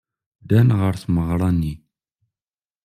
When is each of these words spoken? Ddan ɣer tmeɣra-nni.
Ddan 0.43 0.69
ɣer 0.79 0.93
tmeɣra-nni. 1.03 1.73